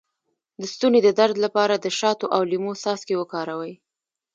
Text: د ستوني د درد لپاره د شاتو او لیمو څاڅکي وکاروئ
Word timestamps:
د 0.59 0.63
ستوني 0.73 0.99
د 1.03 1.09
درد 1.19 1.35
لپاره 1.45 1.75
د 1.77 1.85
شاتو 1.99 2.25
او 2.35 2.41
لیمو 2.51 2.73
څاڅکي 2.83 3.15
وکاروئ 3.17 3.73